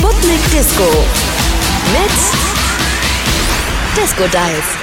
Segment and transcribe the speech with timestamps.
[0.00, 0.88] Sputnik Disco
[1.92, 2.10] mit
[3.94, 4.79] Disco Dive.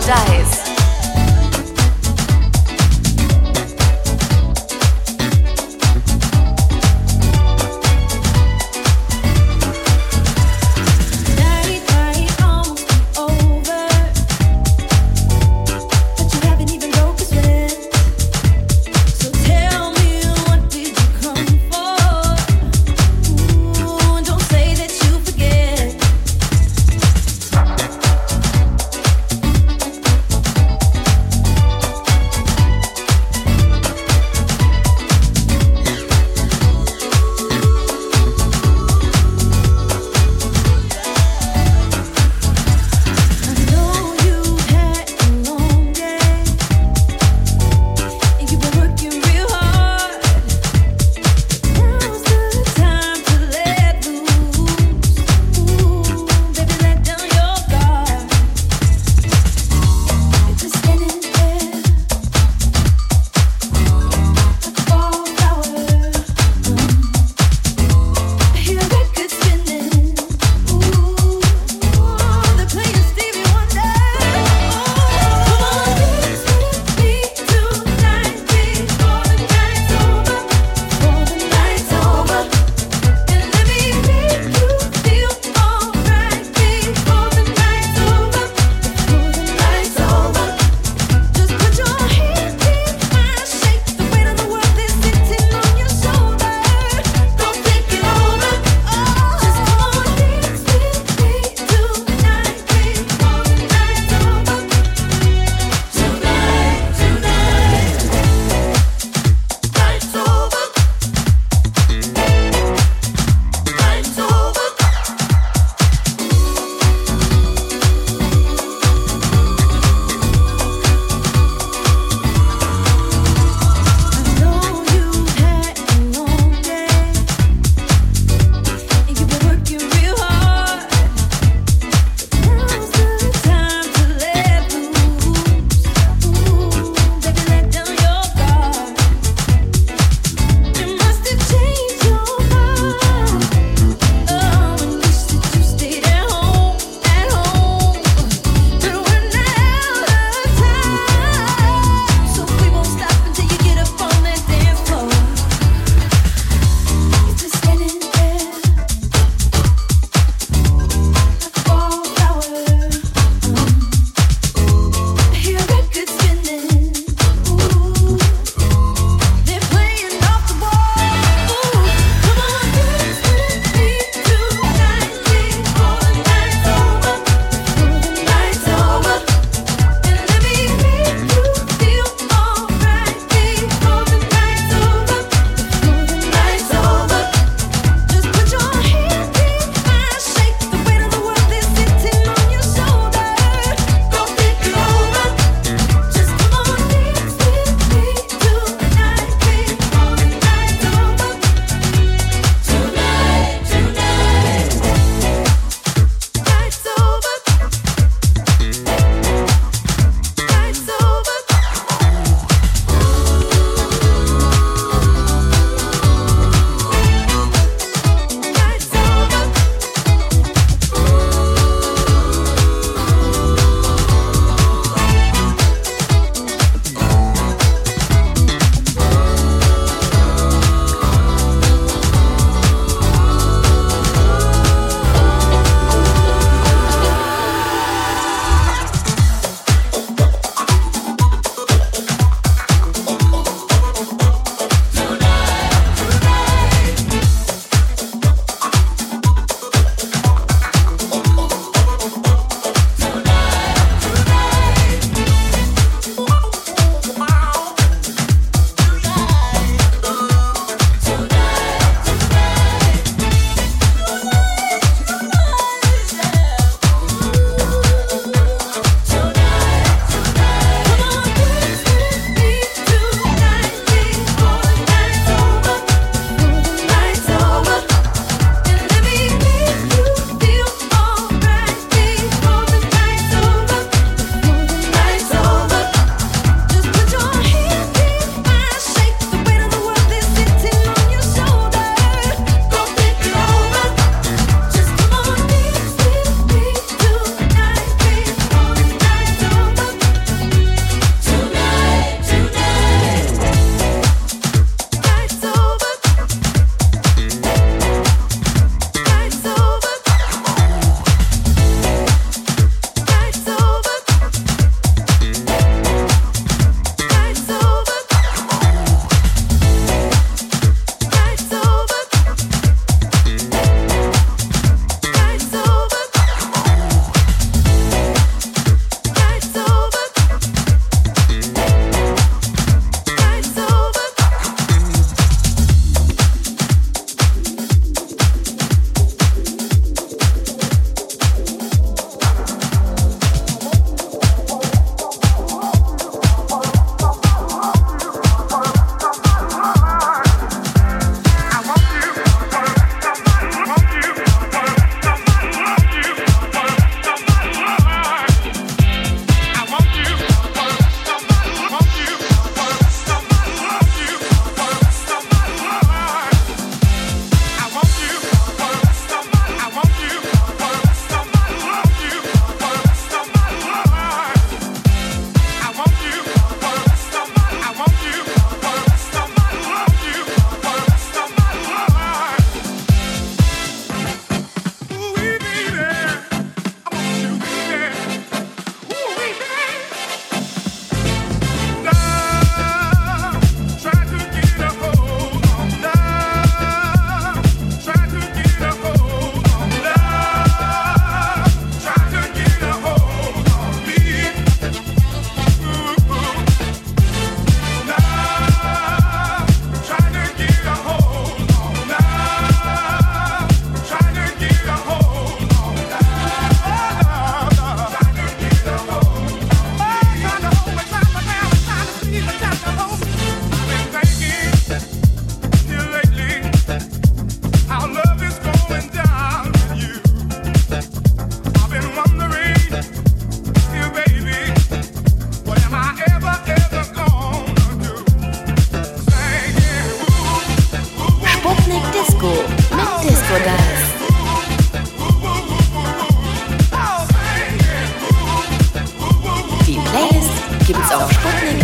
[0.00, 0.69] Mit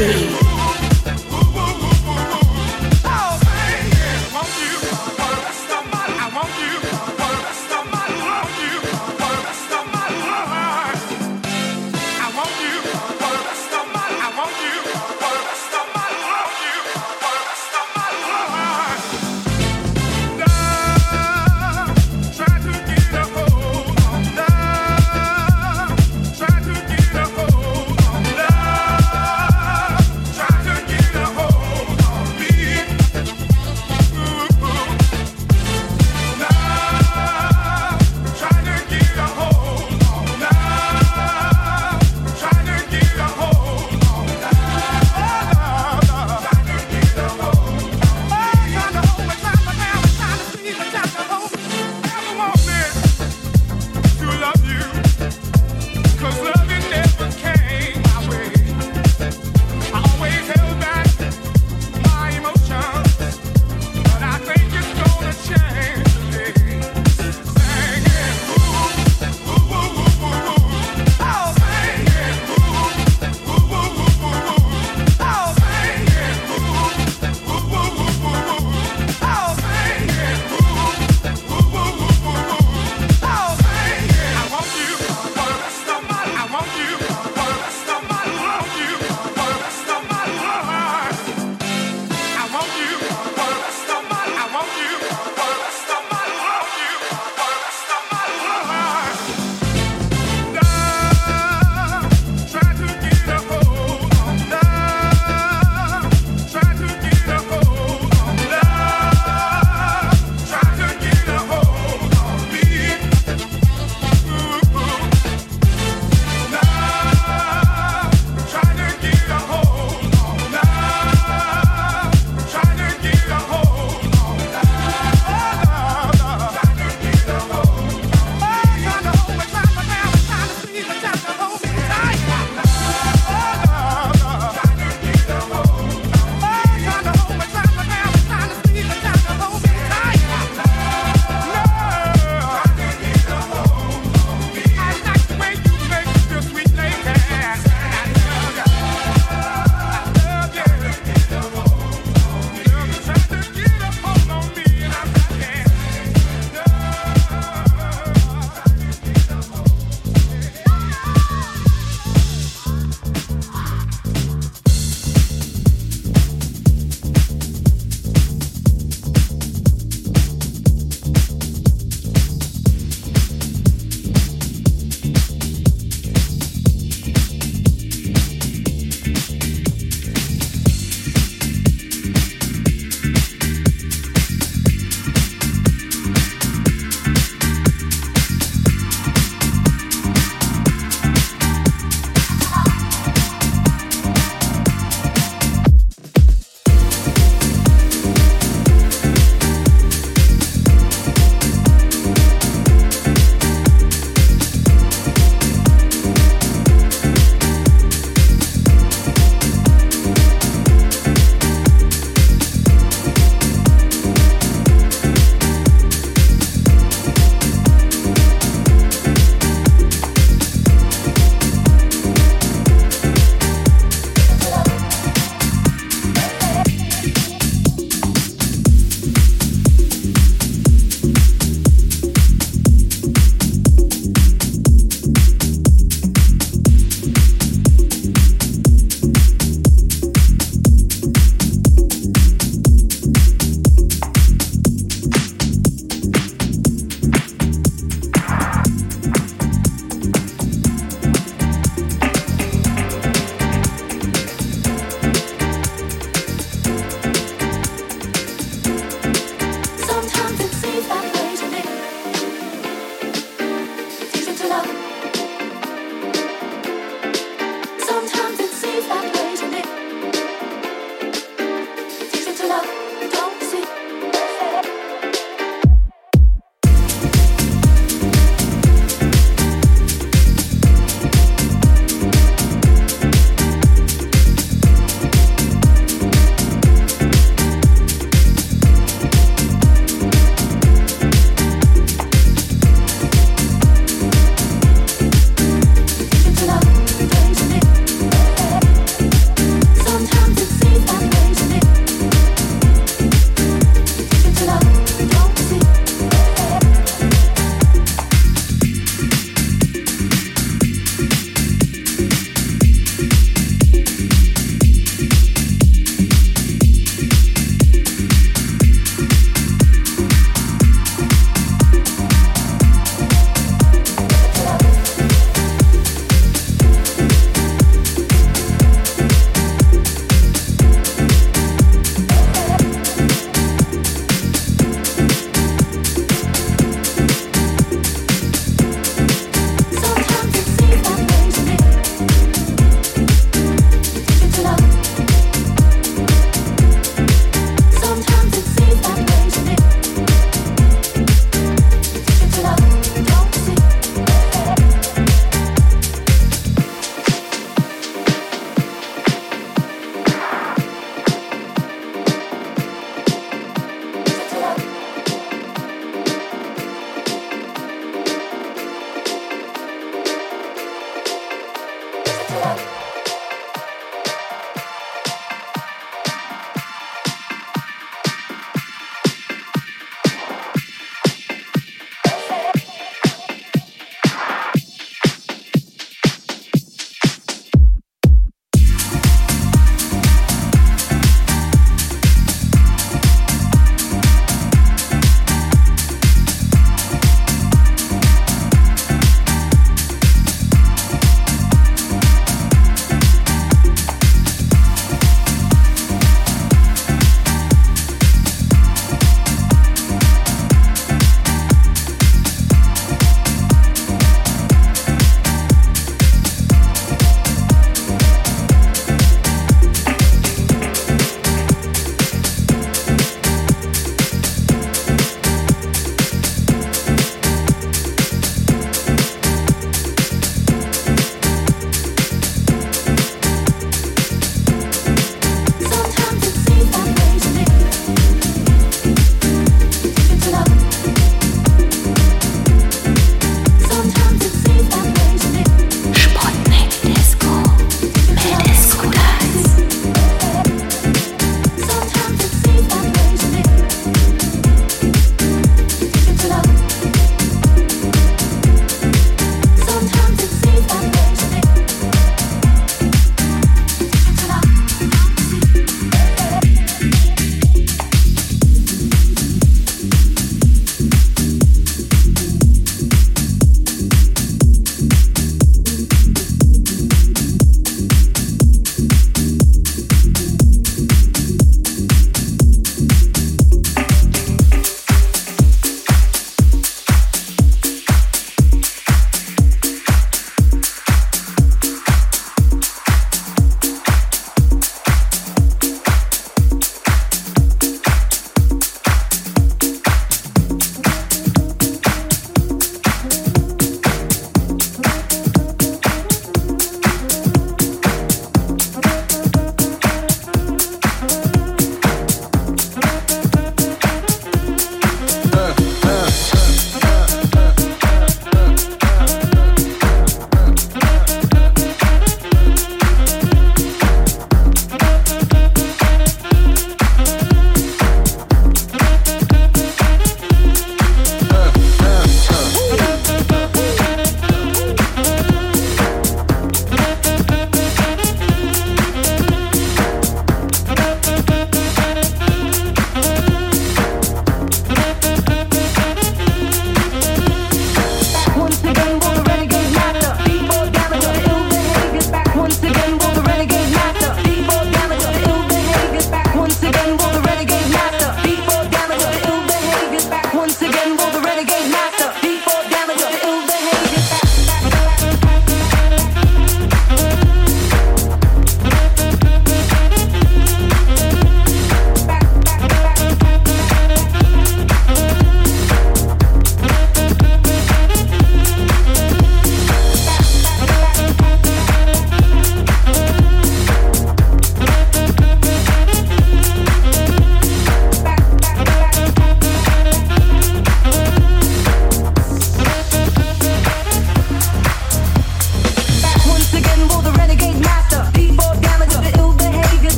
[0.00, 0.49] Disco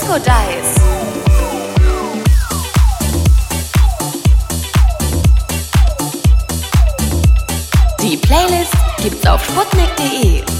[0.00, 0.80] Disco Dice.
[8.00, 10.59] Die Playlist gibt's auf sputnik.de.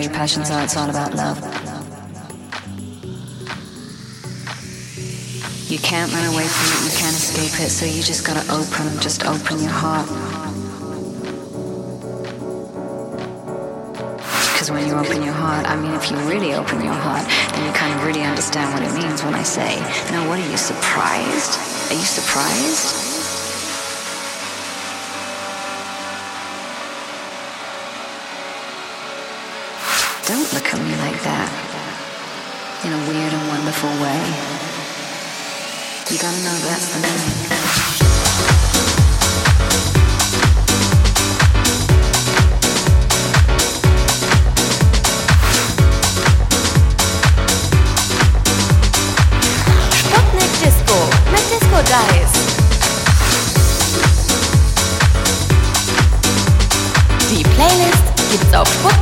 [0.00, 1.38] Your passions are, it's all about love.
[5.70, 9.00] You can't run away from it, you can't escape it, so you just gotta open,
[9.00, 10.06] just open your heart.
[14.52, 17.66] Because when you open your heart, I mean, if you really open your heart, then
[17.66, 19.80] you kind of really understand what it means when I say,
[20.12, 21.58] now what are you surprised?
[21.90, 23.01] Are you surprised?
[30.54, 31.48] Look at me like that.
[32.84, 34.20] In a weird and wonderful way.
[36.10, 37.82] You gotta know that's the meaning.
[57.30, 59.01] Die Playlist gibt's auf sputnik.de.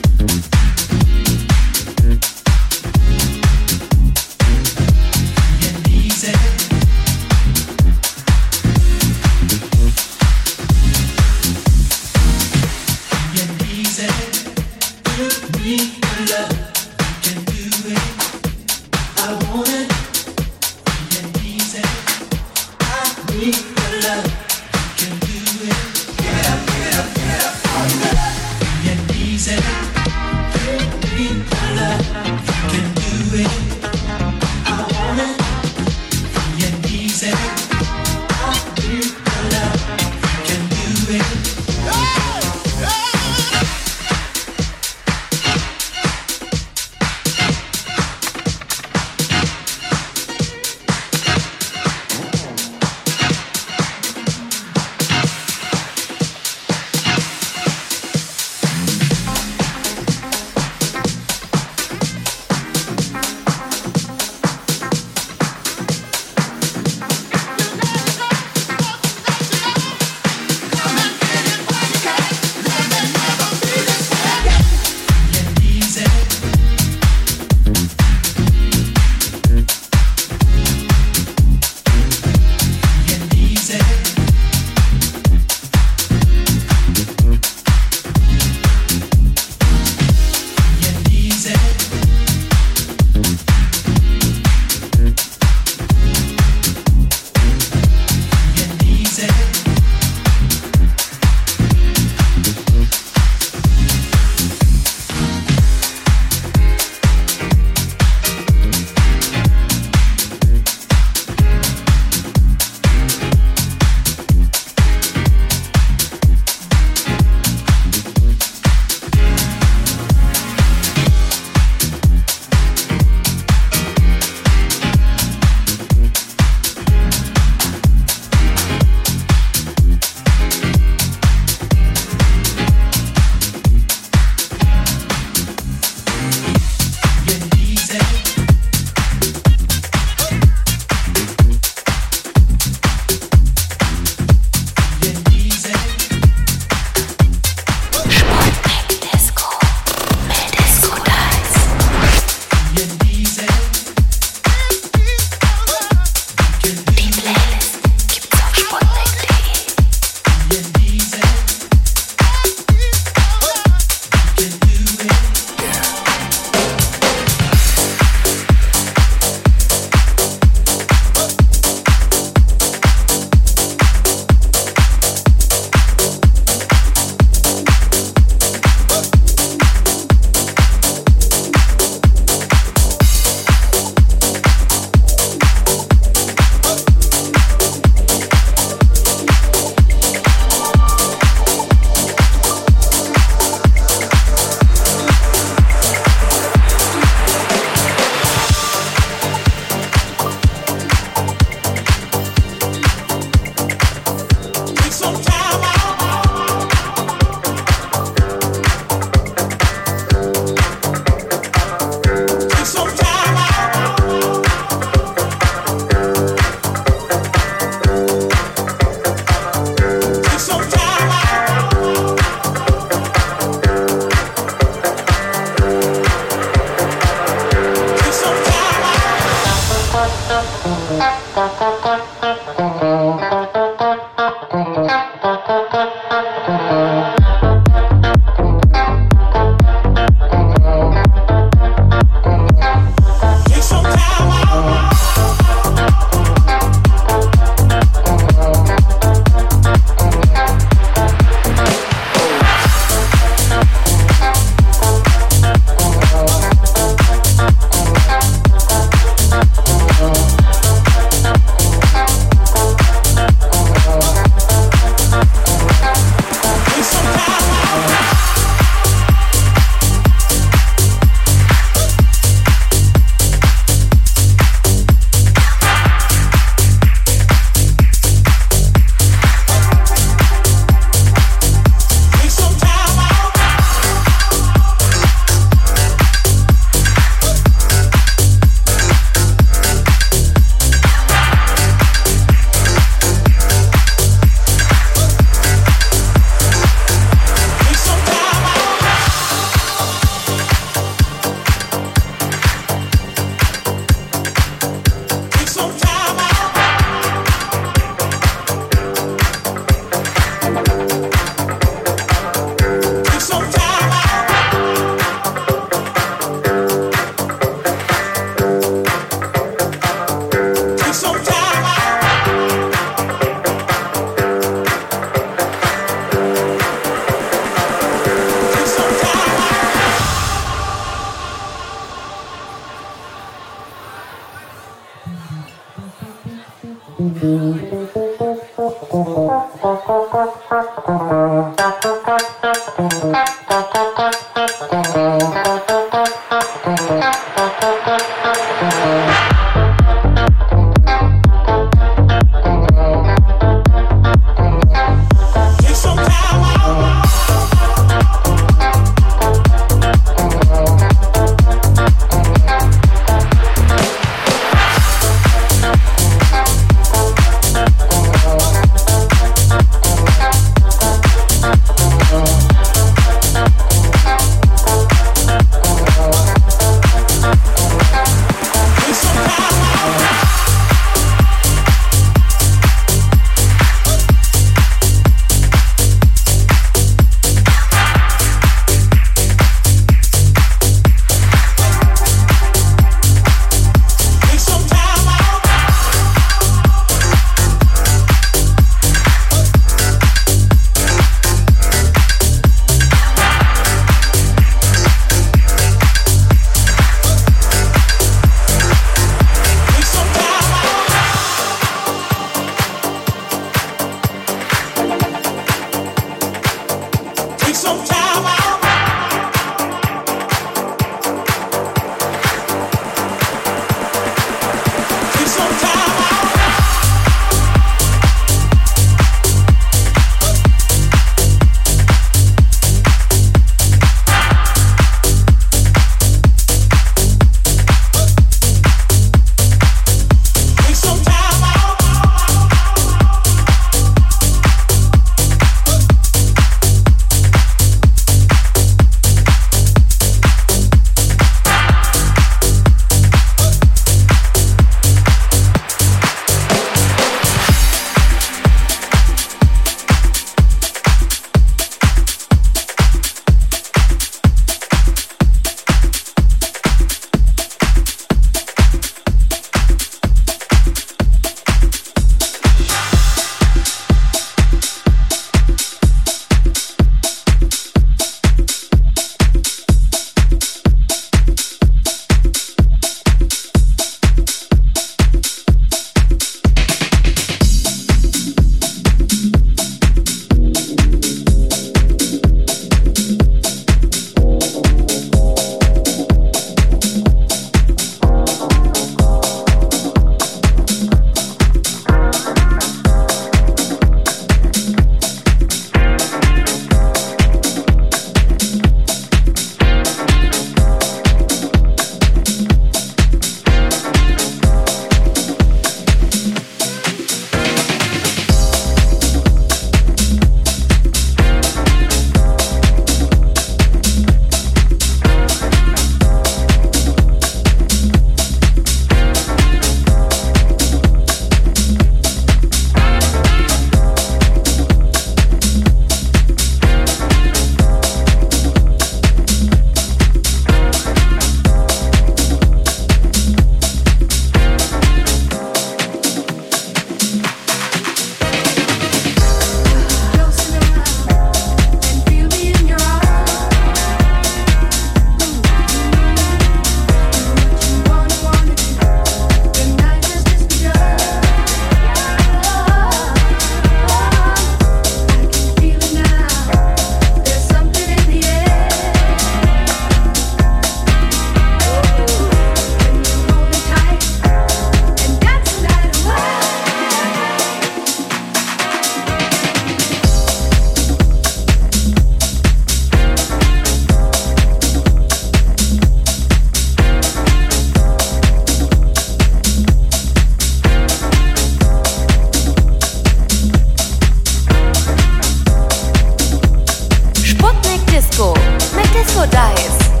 [598.01, 598.33] disco.
[598.75, 600.00] Make disco dice.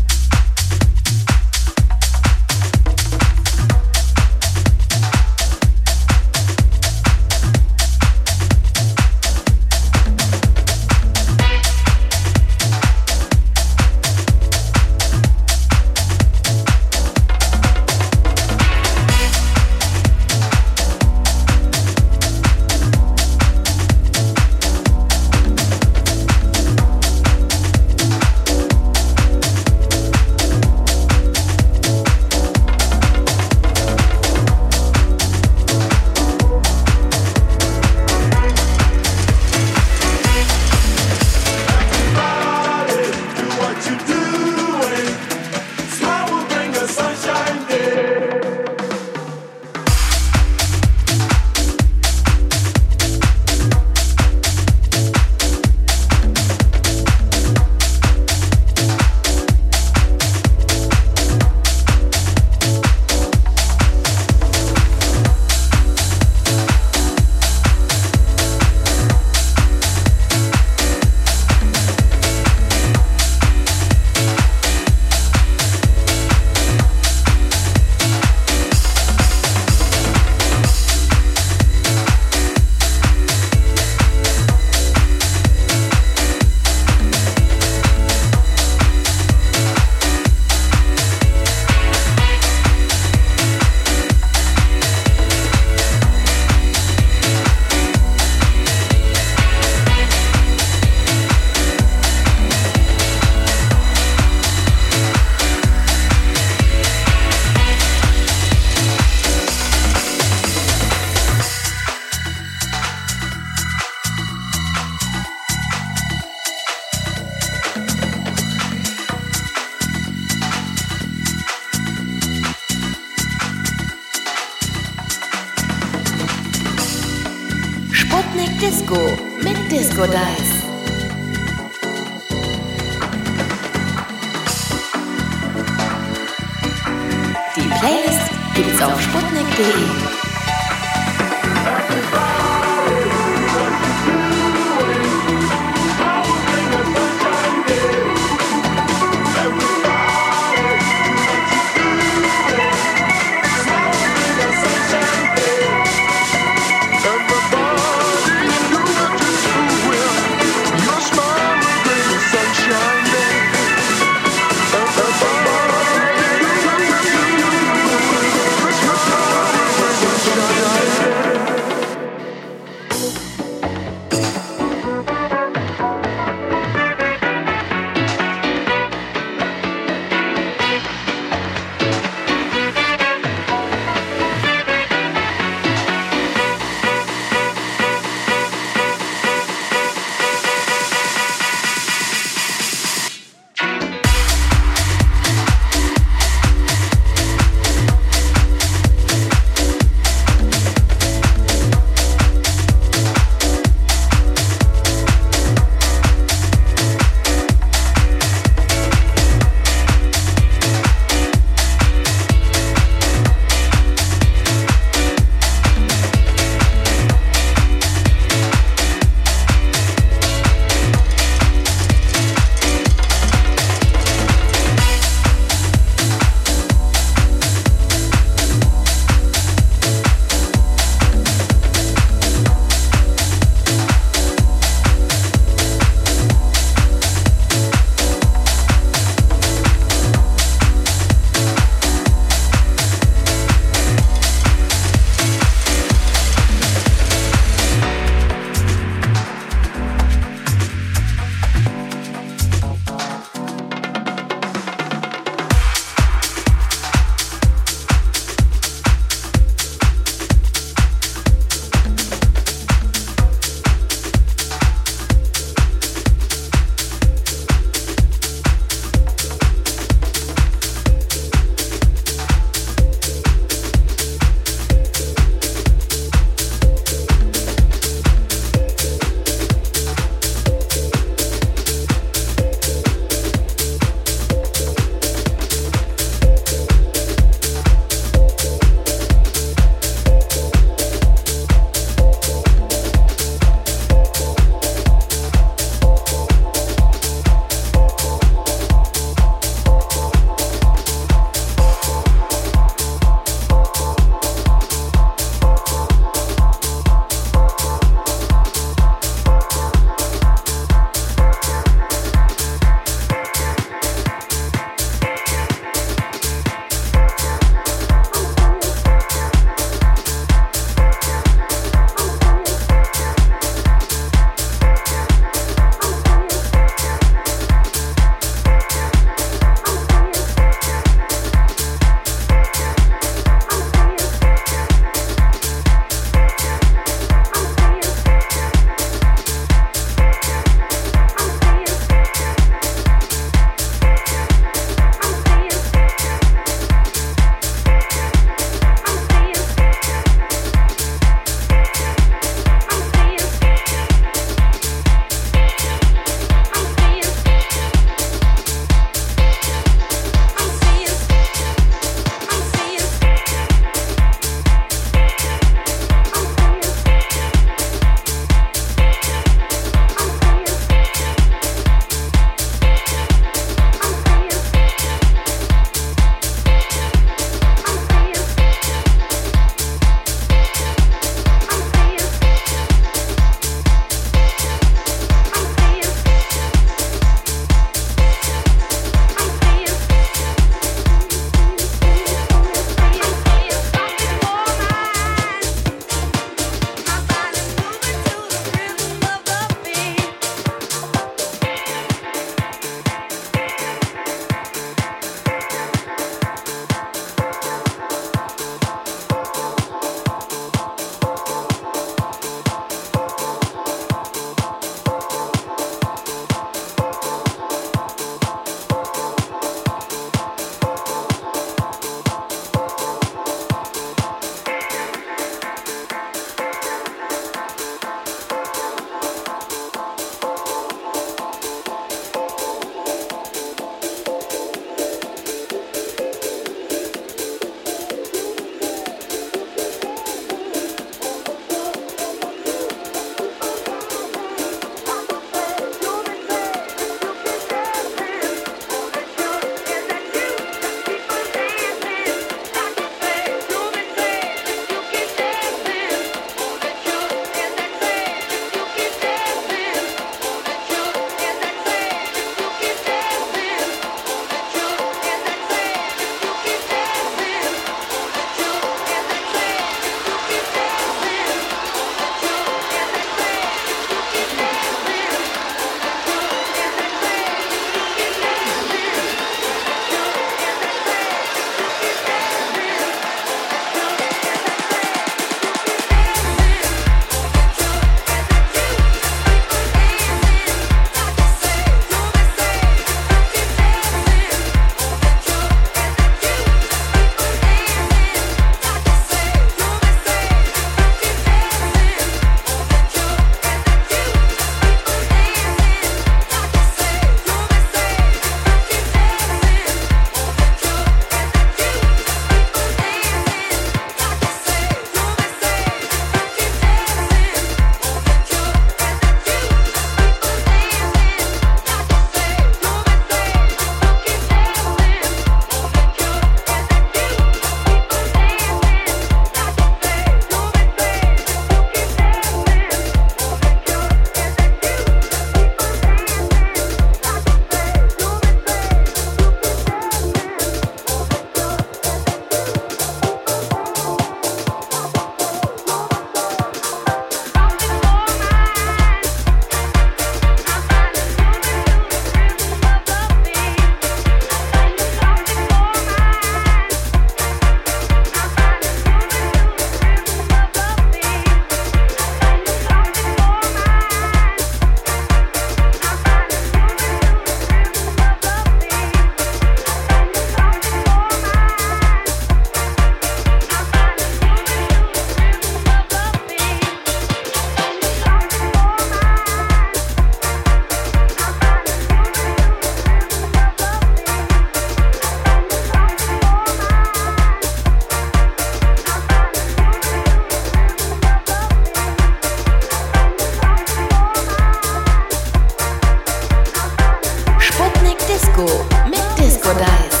[598.21, 598.45] disco,
[598.89, 600.00] make disco dance.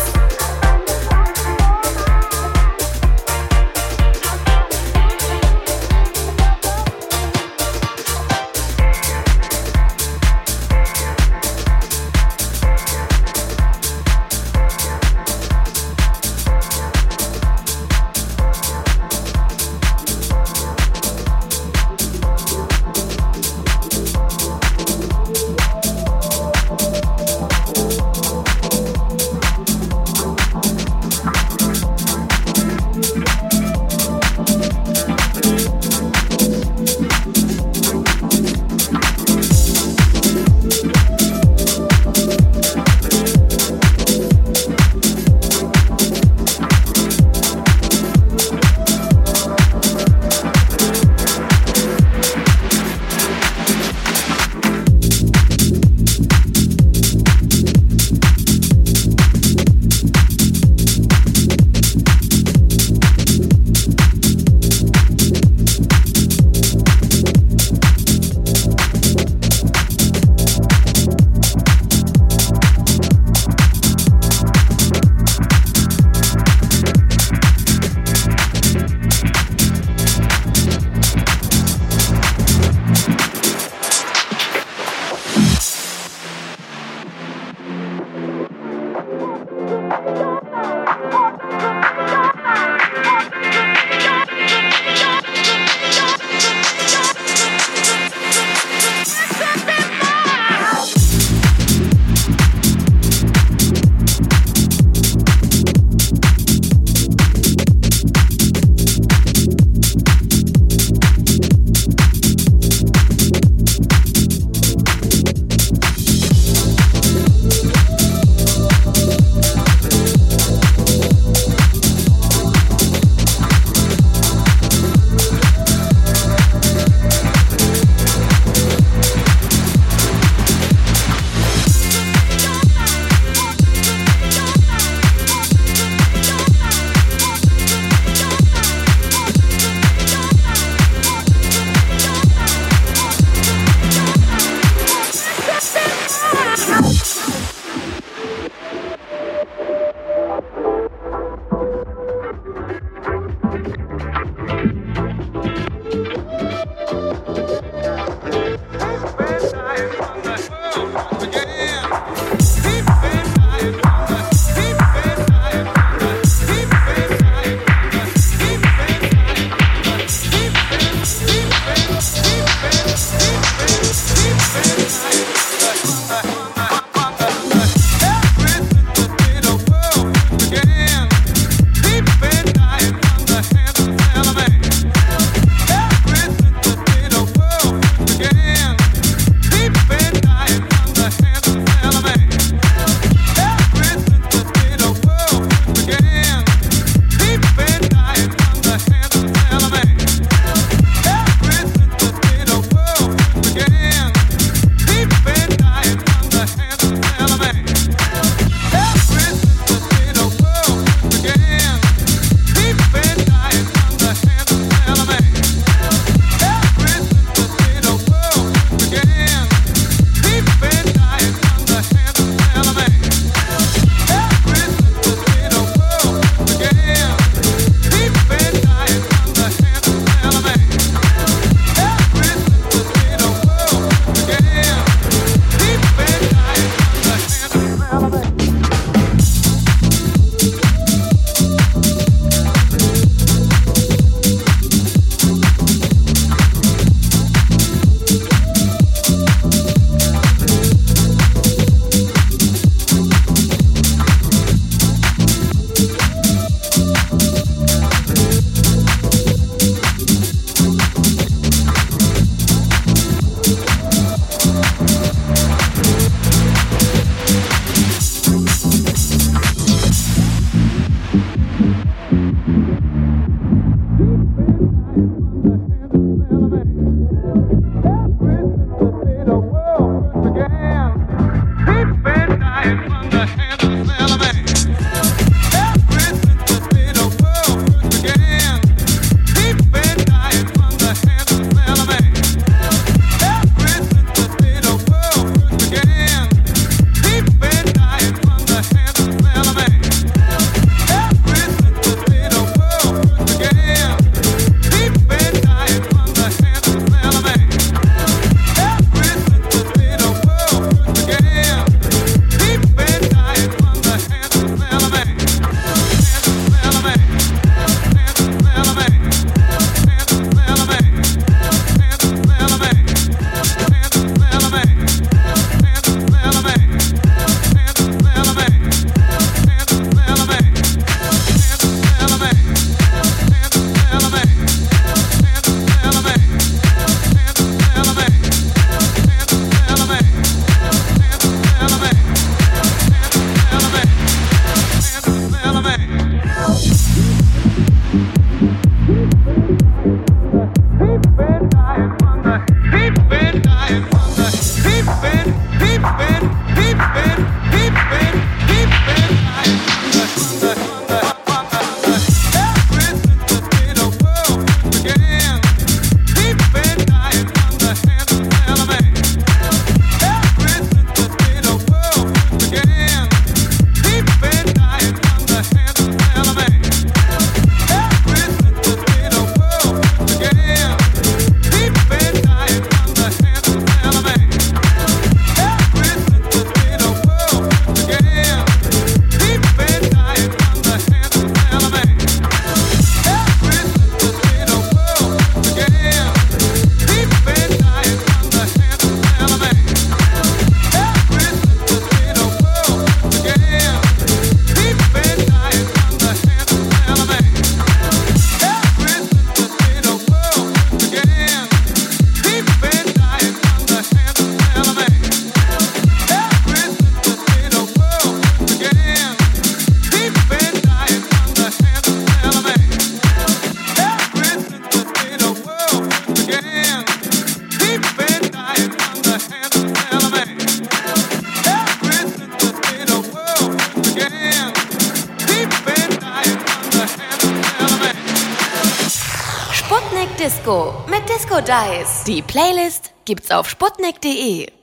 [441.51, 442.03] Disco mit Disco Dice.
[442.05, 444.60] Die Playlist gibt's auf sputnik.de.